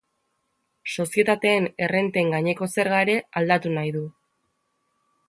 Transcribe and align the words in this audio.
Sozietateen 0.93 1.67
errenten 1.87 2.33
gaineko 2.37 2.71
zerga 2.77 3.03
ere 3.07 3.19
aldatu 3.43 3.75
nahi 3.77 3.93
du. 3.99 4.03